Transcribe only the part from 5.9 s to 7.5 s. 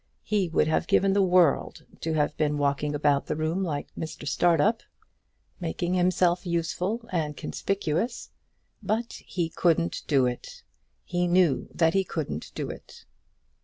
himself useful and